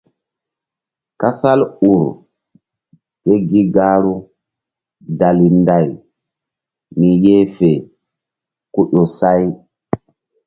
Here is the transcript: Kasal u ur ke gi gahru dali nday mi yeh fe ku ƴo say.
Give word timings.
Kasal 1.19 1.59
u 1.87 1.89
ur 1.93 2.03
ke 3.23 3.33
gi 3.49 3.61
gahru 3.75 4.15
dali 5.19 5.47
nday 5.59 5.87
mi 6.97 7.09
yeh 7.23 7.45
fe 7.57 7.71
ku 8.73 8.81
ƴo 8.91 9.03
say. 9.17 9.43